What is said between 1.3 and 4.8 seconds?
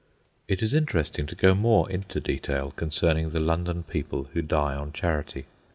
go more into detail concerning the London people who die